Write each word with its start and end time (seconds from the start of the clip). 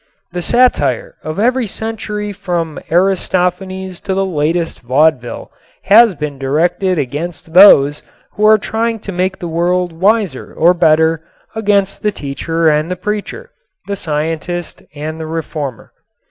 The 0.31 0.41
satire 0.41 1.13
of 1.23 1.37
every 1.39 1.67
century 1.67 2.33
from 2.33 2.79
Aristophanes 2.89 4.01
to 4.01 4.15
the 4.15 4.25
latest 4.25 4.79
vaudeville 4.81 5.51
has 5.83 6.15
been 6.15 6.39
directed 6.39 6.97
against 6.97 7.53
those 7.53 8.01
who 8.31 8.43
are 8.47 8.57
trying 8.57 8.97
to 9.01 9.11
make 9.11 9.37
the 9.37 9.47
world 9.47 9.93
wiser 9.93 10.55
or 10.55 10.73
better, 10.73 11.21
against 11.53 12.01
the 12.01 12.11
teacher 12.11 12.67
and 12.67 12.89
the 12.89 12.95
preacher, 12.95 13.51
the 13.85 13.95
scientist 13.95 14.81
and 14.95 15.19
the 15.19 15.27
reformer. 15.27 15.91